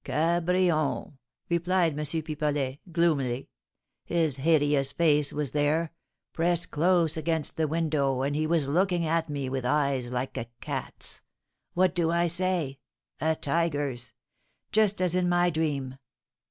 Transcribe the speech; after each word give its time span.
"Cabrion!" 0.03 1.19
replied 1.47 1.91
M. 1.93 1.99
Pipelet, 2.03 2.79
gloomily. 2.91 3.49
"His 4.03 4.37
hideous 4.37 4.91
face 4.91 5.31
was 5.31 5.51
there, 5.51 5.93
pressed 6.33 6.71
close 6.71 7.17
against 7.17 7.55
the 7.55 7.67
window, 7.67 8.23
and 8.23 8.35
he 8.35 8.47
was 8.47 8.67
looking 8.67 9.05
at 9.05 9.29
me 9.29 9.47
with 9.47 9.63
eyes 9.63 10.11
like 10.11 10.37
a 10.37 10.47
cat's 10.59 11.21
what 11.75 11.93
do 11.93 12.09
I 12.09 12.25
say? 12.25 12.79
a 13.19 13.35
tiger's! 13.35 14.11
just 14.71 15.03
as 15.03 15.13
in 15.13 15.29
my 15.29 15.51
dream. 15.51 15.99